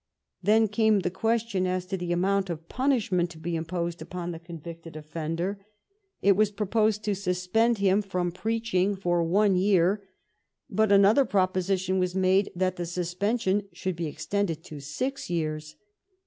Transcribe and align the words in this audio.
Then 0.41 0.67
came 0.67 1.01
the 1.01 1.11
question 1.11 1.67
as 1.67 1.85
to 1.85 1.95
the 1.95 2.11
amount 2.11 2.49
of 2.49 2.67
pun 2.67 2.89
ishment 2.89 3.29
to 3.29 3.37
be 3.37 3.55
imposed 3.55 4.01
upon 4.01 4.31
the 4.31 4.39
convicted 4.39 4.95
offender. 4.95 5.63
It 6.23 6.31
was 6.35 6.49
proposed 6.49 7.03
to 7.03 7.13
suspend 7.13 7.77
him 7.77 8.01
from 8.01 8.31
preaching 8.31 8.95
for 8.95 9.21
803 9.21 9.21
THE 9.21 9.21
REION 9.21 9.25
OF 9.25 9.29
QUEEN 9.29 9.45
ANNE 9.45 9.51
one 9.51 9.55
year, 9.61 10.07
but 10.71 10.91
another 10.91 11.25
proposition 11.25 11.99
was 11.99 12.15
made. 12.15 12.49
that 12.55 12.77
the 12.77 12.87
suspension 12.87 13.67
should 13.73 13.95
be 13.95 14.07
extended 14.07 14.63
to 14.63 14.79
six 14.79 15.29
years. 15.29 15.75